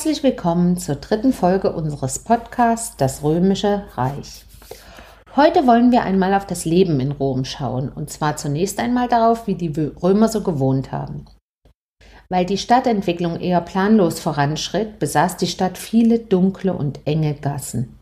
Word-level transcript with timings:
Herzlich 0.00 0.22
willkommen 0.22 0.78
zur 0.78 0.94
dritten 0.94 1.34
Folge 1.34 1.74
unseres 1.74 2.20
Podcasts 2.20 2.96
Das 2.96 3.22
Römische 3.22 3.84
Reich. 3.96 4.46
Heute 5.36 5.66
wollen 5.66 5.92
wir 5.92 6.04
einmal 6.04 6.32
auf 6.32 6.46
das 6.46 6.64
Leben 6.64 7.00
in 7.00 7.12
Rom 7.12 7.44
schauen 7.44 7.90
und 7.90 8.08
zwar 8.08 8.38
zunächst 8.38 8.78
einmal 8.78 9.08
darauf, 9.08 9.46
wie 9.46 9.56
die 9.56 9.68
Römer 10.02 10.28
so 10.28 10.42
gewohnt 10.42 10.90
haben. 10.90 11.26
Weil 12.30 12.46
die 12.46 12.56
Stadtentwicklung 12.56 13.38
eher 13.40 13.60
planlos 13.60 14.20
voranschritt, 14.20 14.98
besaß 15.00 15.36
die 15.36 15.48
Stadt 15.48 15.76
viele 15.76 16.18
dunkle 16.18 16.72
und 16.72 17.00
enge 17.06 17.34
Gassen. 17.34 17.98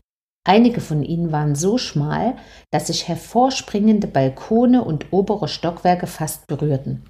Einige 0.47 0.79
von 0.79 1.03
ihnen 1.03 1.33
waren 1.33 1.55
so 1.55 1.77
schmal, 1.77 2.37
dass 2.71 2.87
sich 2.87 3.09
hervorspringende 3.09 4.07
Balkone 4.07 4.85
und 4.85 5.11
obere 5.11 5.49
Stockwerke 5.49 6.07
fast 6.07 6.47
berührten. 6.47 7.03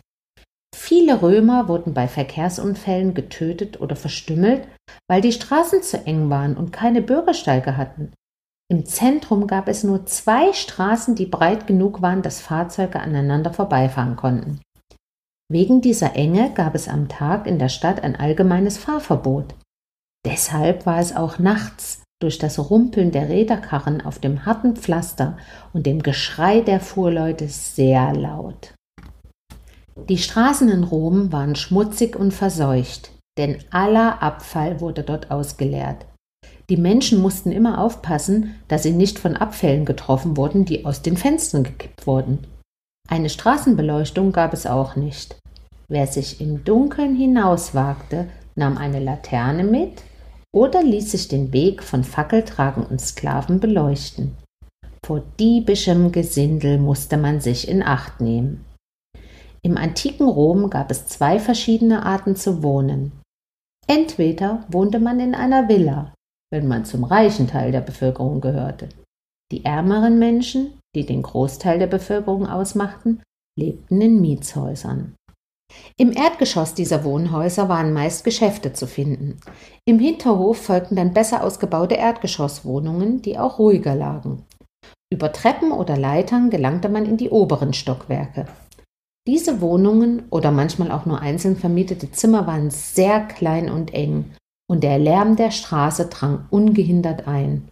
Viele 0.90 1.22
Römer 1.22 1.68
wurden 1.68 1.94
bei 1.94 2.08
Verkehrsunfällen 2.08 3.14
getötet 3.14 3.80
oder 3.80 3.96
verstümmelt, 3.96 4.68
weil 5.08 5.22
die 5.22 5.32
Straßen 5.32 5.84
zu 5.84 6.04
eng 6.08 6.32
waren 6.32 6.58
und 6.58 6.72
keine 6.74 7.04
Bürgersteige 7.04 7.78
hatten. 7.78 8.12
Im 8.72 8.88
Zentrum 8.88 9.46
gab 9.46 9.68
es 9.68 9.84
nur 9.84 10.08
zwei 10.08 10.52
Straßen, 10.52 11.14
die 11.14 11.28
breit 11.28 11.68
genug 11.68 12.02
waren, 12.02 12.24
dass 12.24 12.42
Fahrzeuge 12.42 13.00
aneinander 13.00 13.54
vorbeifahren 13.54 14.16
konnten. 14.16 14.62
Wegen 15.48 15.82
dieser 15.82 16.16
Enge 16.16 16.56
gab 16.56 16.74
es 16.74 16.88
am 16.88 17.08
Tag 17.08 17.46
in 17.46 17.60
der 17.60 17.70
Stadt 17.70 18.02
ein 18.02 18.16
allgemeines 18.16 18.80
Fahrverbot. 18.80 19.54
Deshalb 20.26 20.88
war 20.88 20.98
es 20.98 21.16
auch 21.16 21.38
nachts 21.38 22.02
durch 22.20 22.40
das 22.40 22.72
Rumpeln 22.72 23.12
der 23.12 23.30
Räderkarren 23.30 24.02
auf 24.02 24.18
dem 24.18 24.44
harten 24.48 24.76
Pflaster 24.76 25.38
und 25.72 25.86
dem 25.86 26.02
Geschrei 26.02 26.62
der 26.62 26.80
Fuhrleute 26.80 27.48
sehr 27.48 28.12
laut. 28.16 28.74
Die 30.08 30.18
Straßen 30.18 30.70
in 30.70 30.84
Rom 30.84 31.32
waren 31.32 31.56
schmutzig 31.56 32.16
und 32.16 32.34
verseucht, 32.34 33.12
denn 33.38 33.58
aller 33.72 34.22
Abfall 34.22 34.82
wurde 34.82 35.04
dort 35.04 35.32
ausgeleert. 35.32 36.06
Die 36.70 36.78
Menschen 36.78 37.22
mussten 37.22 37.52
immer 37.52 37.82
aufpassen, 37.82 38.56
dass 38.68 38.84
sie 38.84 38.92
nicht 38.92 39.18
von 39.18 39.36
Abfällen 39.36 39.86
getroffen 39.86 40.38
wurden, 40.38 40.66
die 40.66 40.86
aus 40.86 41.02
den 41.02 41.18
Fenstern 41.18 41.64
gekippt 41.64 42.06
wurden. 42.06 42.46
Eine 43.10 43.30
Straßenbeleuchtung 43.30 44.32
gab 44.32 44.54
es 44.54 44.68
auch 44.68 44.96
nicht. 44.96 45.36
Wer 45.88 46.06
sich 46.06 46.40
im 46.40 46.64
Dunkeln 46.64 47.16
hinauswagte, 47.16 48.28
nahm 48.56 48.78
eine 48.78 49.00
Laterne 49.00 49.64
mit 49.64 50.04
oder 50.56 50.84
ließ 50.84 51.12
sich 51.12 51.28
den 51.28 51.52
Weg 51.52 51.82
von 51.82 52.04
fackeltragenden 52.04 53.00
Sklaven 53.00 53.60
beleuchten. 53.60 54.36
Vor 55.04 55.24
diebischem 55.40 56.12
Gesindel 56.12 56.78
musste 56.78 57.18
man 57.18 57.42
sich 57.42 57.68
in 57.68 57.82
Acht 57.82 58.22
nehmen. 58.22 58.64
Im 59.62 59.78
antiken 59.78 60.28
Rom 60.28 60.70
gab 60.70 60.92
es 60.92 61.08
zwei 61.08 61.40
verschiedene 61.40 62.06
Arten 62.06 62.36
zu 62.36 62.64
wohnen. 62.64 63.12
Entweder 63.88 64.66
wohnte 64.70 65.00
man 65.00 65.20
in 65.20 65.36
einer 65.36 65.68
Villa, 65.68 66.14
wenn 66.52 66.68
man 66.68 66.86
zum 66.86 67.04
reichen 67.04 67.48
Teil 67.48 67.72
der 67.72 67.82
Bevölkerung 67.82 68.40
gehörte. 68.42 68.90
Die 69.52 69.66
ärmeren 69.66 70.20
Menschen, 70.20 70.78
die 70.96 71.06
den 71.06 71.24
Großteil 71.24 71.80
der 71.80 71.88
Bevölkerung 71.88 72.48
ausmachten, 72.48 73.22
lebten 73.58 74.00
in 74.00 74.22
Mietshäusern. 74.22 75.16
Im 75.98 76.12
Erdgeschoss 76.12 76.74
dieser 76.74 77.04
Wohnhäuser 77.04 77.70
waren 77.70 77.94
meist 77.94 78.24
Geschäfte 78.24 78.74
zu 78.74 78.88
finden. 78.88 79.40
Im 79.86 80.00
Hinterhof 80.00 80.58
folgten 80.58 80.96
dann 80.96 81.14
besser 81.14 81.44
ausgebaute 81.44 81.96
Erdgeschosswohnungen, 81.96 83.22
die 83.22 83.38
auch 83.38 83.60
ruhiger 83.60 83.96
lagen. 83.96 84.46
Über 85.12 85.32
Treppen 85.32 85.72
oder 85.72 85.98
Leitern 85.98 86.50
gelangte 86.50 86.90
man 86.90 87.06
in 87.06 87.18
die 87.18 87.30
oberen 87.30 87.74
Stockwerke. 87.74 88.48
Diese 89.30 89.62
Wohnungen 89.62 90.24
oder 90.32 90.50
manchmal 90.50 90.92
auch 90.92 91.06
nur 91.06 91.22
einzeln 91.22 91.56
vermietete 91.56 92.12
Zimmer 92.12 92.48
waren 92.48 92.72
sehr 92.72 93.20
klein 93.20 93.70
und 93.70 93.94
eng 93.94 94.34
und 94.68 94.82
der 94.84 94.98
Lärm 94.98 95.36
der 95.36 95.52
Straße 95.52 96.08
drang 96.08 96.48
ungehindert 96.50 97.28
ein. 97.28 97.70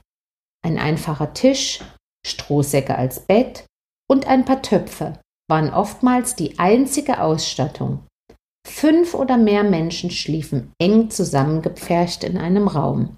Ein 0.64 0.78
einfacher 0.78 1.34
Tisch, 1.34 1.80
Strohsäcke 2.24 2.96
als 2.96 3.22
Bett 3.22 3.66
und 4.08 4.28
ein 4.28 4.46
paar 4.46 4.62
Töpfe 4.62 5.14
waren 5.50 5.74
oftmals 5.74 6.36
die 6.36 6.60
einzige 6.60 7.22
Ausstattung. 7.22 8.06
Fünf 8.68 9.16
oder 9.16 9.38
mehr 9.38 9.64
Menschen 9.64 10.12
schliefen 10.12 10.74
eng 10.80 11.10
zusammengepfercht 11.10 12.24
in 12.24 12.38
einem 12.38 12.68
Raum. 12.68 13.18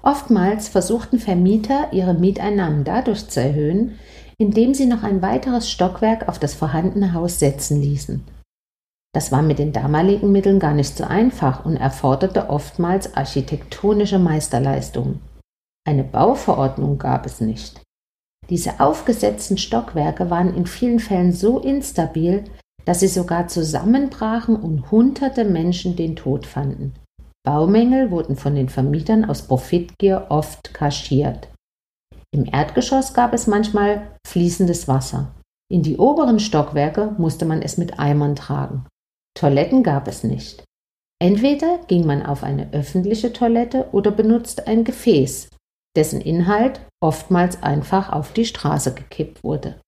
Oftmals 0.00 0.66
versuchten 0.66 1.18
Vermieter, 1.18 1.92
ihre 1.92 2.14
Mieteinnahmen 2.14 2.84
dadurch 2.84 3.28
zu 3.28 3.42
erhöhen, 3.42 3.98
indem 4.42 4.74
sie 4.74 4.86
noch 4.86 5.04
ein 5.04 5.22
weiteres 5.22 5.70
Stockwerk 5.70 6.28
auf 6.28 6.40
das 6.40 6.52
vorhandene 6.52 7.12
Haus 7.12 7.38
setzen 7.38 7.80
ließen. 7.80 8.24
Das 9.14 9.30
war 9.30 9.40
mit 9.40 9.60
den 9.60 9.72
damaligen 9.72 10.32
Mitteln 10.32 10.58
gar 10.58 10.74
nicht 10.74 10.96
so 10.96 11.04
einfach 11.04 11.64
und 11.64 11.76
erforderte 11.76 12.50
oftmals 12.50 13.14
architektonische 13.14 14.18
Meisterleistungen. 14.18 15.20
Eine 15.86 16.02
Bauverordnung 16.02 16.98
gab 16.98 17.24
es 17.24 17.40
nicht. 17.40 17.82
Diese 18.50 18.80
aufgesetzten 18.80 19.58
Stockwerke 19.58 20.28
waren 20.28 20.56
in 20.56 20.66
vielen 20.66 20.98
Fällen 20.98 21.32
so 21.32 21.60
instabil, 21.60 22.42
dass 22.84 22.98
sie 22.98 23.08
sogar 23.08 23.46
zusammenbrachen 23.46 24.56
und 24.56 24.90
hunderte 24.90 25.44
Menschen 25.44 25.94
den 25.94 26.16
Tod 26.16 26.46
fanden. 26.46 26.94
Baumängel 27.44 28.10
wurden 28.10 28.34
von 28.34 28.56
den 28.56 28.68
Vermietern 28.68 29.24
aus 29.24 29.42
Profitgier 29.42 30.26
oft 30.30 30.74
kaschiert. 30.74 31.51
Im 32.34 32.46
Erdgeschoss 32.50 33.12
gab 33.12 33.34
es 33.34 33.46
manchmal 33.46 34.16
fließendes 34.26 34.88
Wasser. 34.88 35.34
In 35.70 35.82
die 35.82 35.98
oberen 35.98 36.40
Stockwerke 36.40 37.14
musste 37.18 37.44
man 37.44 37.62
es 37.62 37.76
mit 37.76 37.98
Eimern 37.98 38.36
tragen. 38.36 38.86
Toiletten 39.34 39.82
gab 39.82 40.08
es 40.08 40.24
nicht. 40.24 40.64
Entweder 41.22 41.78
ging 41.86 42.06
man 42.06 42.24
auf 42.24 42.42
eine 42.42 42.72
öffentliche 42.72 43.32
Toilette 43.32 43.88
oder 43.92 44.10
benutzte 44.10 44.66
ein 44.66 44.84
Gefäß, 44.84 45.50
dessen 45.96 46.20
Inhalt 46.20 46.80
oftmals 47.02 47.62
einfach 47.62 48.12
auf 48.12 48.32
die 48.32 48.46
Straße 48.46 48.94
gekippt 48.94 49.44
wurde. 49.44 49.80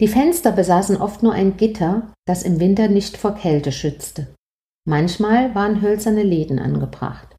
Die 0.00 0.08
Fenster 0.08 0.50
besaßen 0.50 0.96
oft 0.96 1.22
nur 1.22 1.32
ein 1.32 1.56
Gitter, 1.56 2.12
das 2.26 2.42
im 2.42 2.58
Winter 2.58 2.88
nicht 2.88 3.16
vor 3.16 3.34
Kälte 3.34 3.70
schützte. 3.70 4.34
Manchmal 4.86 5.54
waren 5.54 5.80
hölzerne 5.80 6.22
Läden 6.22 6.58
angebracht. 6.58 7.36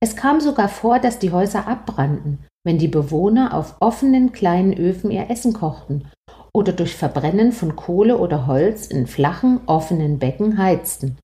Es 0.00 0.16
kam 0.16 0.40
sogar 0.40 0.68
vor, 0.68 0.98
dass 1.00 1.18
die 1.18 1.32
Häuser 1.32 1.68
abbrannten 1.68 2.46
wenn 2.64 2.78
die 2.78 2.88
Bewohner 2.88 3.54
auf 3.54 3.76
offenen 3.80 4.32
kleinen 4.32 4.74
Öfen 4.74 5.10
ihr 5.10 5.30
Essen 5.30 5.52
kochten 5.52 6.08
oder 6.54 6.72
durch 6.72 6.94
Verbrennen 6.94 7.52
von 7.52 7.76
Kohle 7.76 8.18
oder 8.18 8.46
Holz 8.46 8.86
in 8.86 9.06
flachen, 9.06 9.60
offenen 9.66 10.18
Becken 10.18 10.58
heizten. 10.58 11.18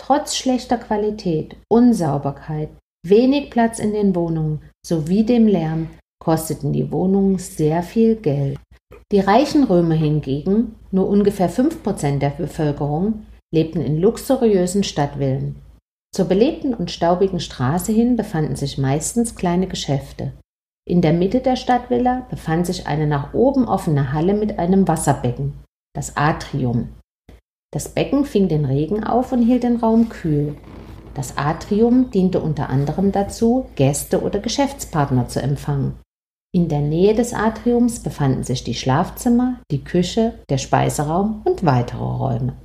Trotz 0.00 0.36
schlechter 0.36 0.78
Qualität, 0.78 1.56
Unsauberkeit, 1.68 2.70
wenig 3.06 3.50
Platz 3.50 3.78
in 3.78 3.92
den 3.92 4.14
Wohnungen 4.14 4.60
sowie 4.84 5.24
dem 5.24 5.46
Lärm 5.46 5.88
kosteten 6.22 6.72
die 6.72 6.90
Wohnungen 6.92 7.38
sehr 7.38 7.82
viel 7.82 8.16
Geld. 8.16 8.58
Die 9.12 9.20
reichen 9.20 9.64
Römer 9.64 9.94
hingegen, 9.94 10.76
nur 10.90 11.08
ungefähr 11.08 11.48
fünf 11.48 11.82
Prozent 11.82 12.22
der 12.22 12.30
Bevölkerung, 12.30 13.26
lebten 13.52 13.80
in 13.82 14.00
luxuriösen 14.00 14.84
Stadtvillen. 14.84 15.56
Zur 16.14 16.26
belebten 16.26 16.74
und 16.74 16.90
staubigen 16.90 17.40
Straße 17.40 17.92
hin 17.92 18.16
befanden 18.16 18.56
sich 18.56 18.78
meistens 18.78 19.34
kleine 19.34 19.66
Geschäfte. 19.66 20.32
In 20.88 21.00
der 21.00 21.12
Mitte 21.12 21.40
der 21.40 21.56
Stadtvilla 21.56 22.26
befand 22.28 22.66
sich 22.66 22.86
eine 22.86 23.06
nach 23.06 23.34
oben 23.34 23.68
offene 23.68 24.12
Halle 24.12 24.34
mit 24.34 24.58
einem 24.58 24.88
Wasserbecken, 24.88 25.54
das 25.94 26.16
Atrium. 26.16 26.88
Das 27.72 27.88
Becken 27.88 28.24
fing 28.24 28.48
den 28.48 28.64
Regen 28.64 29.04
auf 29.04 29.32
und 29.32 29.42
hielt 29.42 29.62
den 29.62 29.76
Raum 29.76 30.08
kühl. 30.08 30.56
Das 31.14 31.38
Atrium 31.38 32.10
diente 32.10 32.40
unter 32.40 32.68
anderem 32.68 33.12
dazu, 33.12 33.66
Gäste 33.76 34.22
oder 34.22 34.40
Geschäftspartner 34.40 35.28
zu 35.28 35.40
empfangen. 35.40 35.98
In 36.54 36.68
der 36.68 36.80
Nähe 36.80 37.14
des 37.14 37.32
Atriums 37.32 38.00
befanden 38.00 38.44
sich 38.44 38.64
die 38.64 38.74
Schlafzimmer, 38.74 39.60
die 39.70 39.84
Küche, 39.84 40.34
der 40.50 40.58
Speiseraum 40.58 41.42
und 41.44 41.64
weitere 41.64 42.02
Räume. 42.02 42.56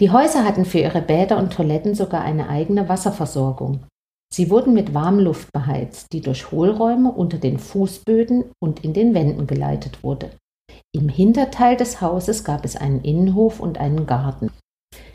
Die 0.00 0.10
Häuser 0.10 0.44
hatten 0.44 0.64
für 0.64 0.78
ihre 0.78 1.00
Bäder 1.02 1.38
und 1.38 1.52
Toiletten 1.52 1.94
sogar 1.94 2.22
eine 2.22 2.48
eigene 2.48 2.88
Wasserversorgung. 2.88 3.84
Sie 4.34 4.50
wurden 4.50 4.74
mit 4.74 4.94
Warmluft 4.94 5.52
beheizt, 5.52 6.12
die 6.12 6.20
durch 6.20 6.50
Hohlräume 6.50 7.12
unter 7.12 7.38
den 7.38 7.56
Fußböden 7.56 8.46
und 8.60 8.82
in 8.84 8.92
den 8.92 9.14
Wänden 9.14 9.46
geleitet 9.46 10.02
wurde. 10.02 10.30
Im 10.92 11.08
Hinterteil 11.08 11.76
des 11.76 12.00
Hauses 12.00 12.42
gab 12.42 12.64
es 12.64 12.74
einen 12.74 13.02
Innenhof 13.02 13.60
und 13.60 13.78
einen 13.78 14.06
Garten. 14.06 14.50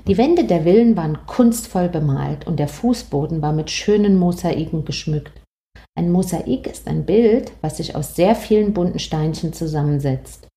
Die 0.08 0.18
Wände 0.18 0.46
der 0.46 0.64
Villen 0.64 0.96
waren 0.96 1.18
kunstvoll 1.28 1.90
bemalt 1.90 2.48
und 2.48 2.60
der 2.60 2.70
Fußboden 2.70 3.42
war 3.42 3.52
mit 3.52 3.70
schönen 3.70 4.18
Mosaiken 4.18 4.86
geschmückt. 4.86 5.42
Ein 5.98 6.14
Mosaik 6.14 6.68
ist 6.68 6.88
ein 6.88 7.06
Bild, 7.06 7.52
was 7.60 7.76
sich 7.76 7.98
aus 7.98 8.16
sehr 8.16 8.36
vielen 8.36 8.74
bunten 8.74 9.00
Steinchen 9.00 9.52
zusammensetzt. 9.52 10.48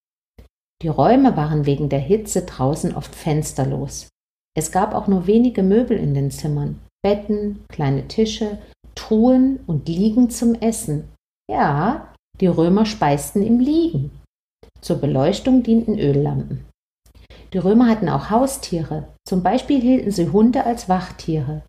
Die 0.83 0.89
Räume 0.89 1.37
waren 1.37 1.67
wegen 1.67 1.89
der 1.89 1.99
Hitze 1.99 2.43
draußen 2.43 2.95
oft 2.95 3.13
fensterlos. 3.13 4.07
Es 4.57 4.71
gab 4.71 4.95
auch 4.95 5.09
nur 5.09 5.27
wenige 5.27 5.65
Möbel 5.65 5.99
in 5.99 6.15
den 6.15 6.31
Zimmern. 6.31 6.79
Betten, 7.03 7.65
kleine 7.69 8.07
Tische, 8.09 8.59
Truhen 8.95 9.61
und 9.67 9.89
Liegen 9.89 10.31
zum 10.31 10.55
Essen. 10.55 11.09
Ja, 11.51 12.15
die 12.41 12.47
Römer 12.47 12.87
speisten 12.87 13.43
im 13.43 13.59
Liegen. 13.59 14.11
Zur 14.81 14.97
Beleuchtung 14.97 15.63
dienten 15.63 15.99
Öllampen. 15.99 16.65
Die 17.53 17.59
Römer 17.59 17.89
hatten 17.89 18.09
auch 18.09 18.31
Haustiere. 18.31 19.09
Zum 19.27 19.43
Beispiel 19.43 19.81
hielten 19.81 20.11
sie 20.11 20.29
Hunde 20.31 20.65
als 20.65 20.89
Wachtiere. 20.89 21.63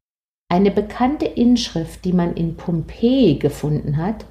Eine 0.51 0.71
bekannte 0.71 1.25
Inschrift, 1.25 2.05
die 2.05 2.13
man 2.13 2.35
in 2.35 2.55
Pompeji 2.55 3.39
gefunden 3.39 3.97
hat, 3.97 4.25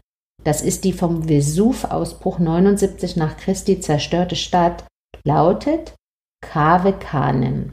das 0.45 0.63
ist 0.63 0.85
die 0.85 0.93
vom 0.93 1.29
Vesuv-Ausbruch 1.29 2.39
79 2.39 3.17
nach 3.17 3.37
Christi 3.37 3.81
zerstörte 3.81 4.37
Stadt, 4.37 4.85
lautet 5.25 5.95
Cave 6.41 6.93
Canem. 6.93 7.73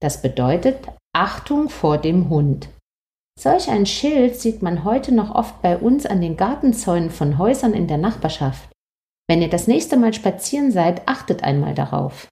Das 0.00 0.22
bedeutet 0.22 0.88
Achtung 1.18 1.70
vor 1.70 1.96
dem 1.96 2.28
Hund. 2.28 2.68
Solch 3.40 3.70
ein 3.70 3.86
Schild 3.86 4.36
sieht 4.36 4.60
man 4.60 4.84
heute 4.84 5.14
noch 5.14 5.34
oft 5.34 5.62
bei 5.62 5.78
uns 5.78 6.04
an 6.04 6.20
den 6.20 6.36
Gartenzäunen 6.36 7.08
von 7.08 7.38
Häusern 7.38 7.72
in 7.72 7.86
der 7.86 7.96
Nachbarschaft. 7.96 8.68
Wenn 9.26 9.40
ihr 9.40 9.48
das 9.48 9.66
nächste 9.66 9.96
Mal 9.96 10.12
spazieren 10.12 10.72
seid, 10.72 11.08
achtet 11.08 11.42
einmal 11.42 11.74
darauf. 11.74 12.28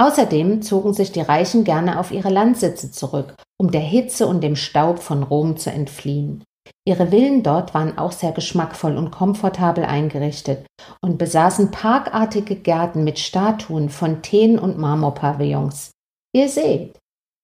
Außerdem 0.00 0.62
zogen 0.62 0.94
sich 0.94 1.10
die 1.10 1.20
Reichen 1.20 1.64
gerne 1.64 1.98
auf 1.98 2.12
ihre 2.12 2.28
Landsitze 2.28 2.92
zurück, 2.92 3.34
um 3.60 3.72
der 3.72 3.80
Hitze 3.80 4.28
und 4.28 4.40
dem 4.40 4.54
Staub 4.54 5.00
von 5.00 5.24
Rom 5.24 5.56
zu 5.56 5.72
entfliehen. 5.72 6.44
Ihre 6.86 7.08
Villen 7.08 7.42
dort 7.42 7.74
waren 7.74 7.98
auch 7.98 8.12
sehr 8.12 8.30
geschmackvoll 8.30 8.96
und 8.96 9.10
komfortabel 9.10 9.84
eingerichtet 9.84 10.66
und 11.02 11.18
besaßen 11.18 11.72
parkartige 11.72 12.54
Gärten 12.54 13.02
mit 13.02 13.18
Statuen, 13.18 13.88
Fontänen 13.88 14.60
und 14.60 14.78
Marmorpavillons. 14.78 15.90
Ihr 16.32 16.48
seht, 16.48 16.96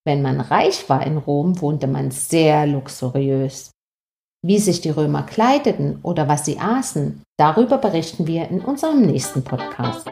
wenn 0.05 0.23
man 0.23 0.41
reich 0.41 0.89
war 0.89 1.07
in 1.07 1.19
Rom, 1.19 1.61
wohnte 1.61 1.87
man 1.87 2.11
sehr 2.11 2.67
luxuriös. 2.67 3.71
Wie 4.43 4.59
sich 4.59 4.83
die 4.83 4.91
Römer 4.91 5.23
kleideten 5.23 6.01
oder 6.03 6.29
was 6.29 6.45
sie 6.45 6.59
aßen, 6.59 7.23
darüber 7.39 7.79
berichten 7.79 8.27
wir 8.27 8.49
in 8.51 8.61
unserem 8.61 9.07
nächsten 9.07 9.43
Podcast. 9.43 10.07